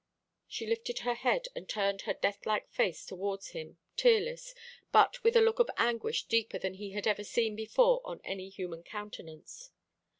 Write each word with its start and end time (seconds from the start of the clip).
She 0.47 0.65
lifted 0.65 1.01
her 1.05 1.13
head, 1.13 1.45
and 1.55 1.69
turned 1.69 2.01
her 2.01 2.15
deathlike 2.15 2.71
face 2.71 3.05
towards 3.05 3.49
him, 3.49 3.77
tearless, 3.95 4.55
but 4.91 5.23
with 5.23 5.35
a 5.35 5.41
look 5.41 5.59
of 5.59 5.69
anguish 5.77 6.23
deeper 6.25 6.57
than 6.57 6.73
he 6.73 6.93
had 6.93 7.05
ever 7.05 7.23
seen 7.23 7.55
before 7.55 8.01
on 8.03 8.19
any 8.23 8.49
human 8.49 8.81
countenance. 8.81 9.69